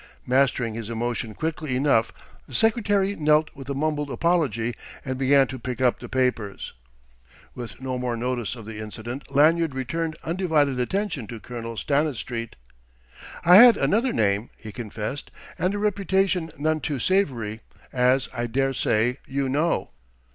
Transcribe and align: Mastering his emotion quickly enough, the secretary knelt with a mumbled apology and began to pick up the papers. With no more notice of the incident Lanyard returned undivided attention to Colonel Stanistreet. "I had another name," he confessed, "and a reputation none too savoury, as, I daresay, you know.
Mastering 0.25 0.73
his 0.73 0.89
emotion 0.89 1.35
quickly 1.35 1.75
enough, 1.75 2.11
the 2.47 2.55
secretary 2.55 3.15
knelt 3.15 3.51
with 3.53 3.69
a 3.69 3.75
mumbled 3.75 4.09
apology 4.09 4.73
and 5.05 5.15
began 5.15 5.45
to 5.45 5.59
pick 5.59 5.79
up 5.79 5.99
the 5.99 6.09
papers. 6.09 6.73
With 7.53 7.79
no 7.79 7.99
more 7.99 8.17
notice 8.17 8.55
of 8.55 8.65
the 8.65 8.79
incident 8.79 9.31
Lanyard 9.31 9.75
returned 9.75 10.17
undivided 10.23 10.79
attention 10.79 11.27
to 11.27 11.39
Colonel 11.39 11.77
Stanistreet. 11.77 12.55
"I 13.45 13.57
had 13.57 13.77
another 13.77 14.11
name," 14.11 14.49
he 14.57 14.71
confessed, 14.71 15.29
"and 15.59 15.75
a 15.75 15.77
reputation 15.77 16.49
none 16.57 16.79
too 16.79 16.97
savoury, 16.97 17.59
as, 17.93 18.27
I 18.33 18.47
daresay, 18.47 19.17
you 19.27 19.49
know. 19.49 19.91